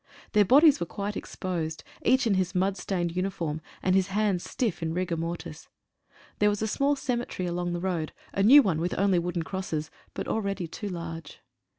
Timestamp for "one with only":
8.63-9.19